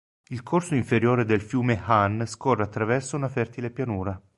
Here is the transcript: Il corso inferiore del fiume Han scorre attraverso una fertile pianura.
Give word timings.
Il 0.29 0.41
corso 0.41 0.73
inferiore 0.73 1.25
del 1.25 1.41
fiume 1.41 1.79
Han 1.79 2.25
scorre 2.25 2.63
attraverso 2.63 3.15
una 3.15 3.29
fertile 3.29 3.69
pianura. 3.69 4.19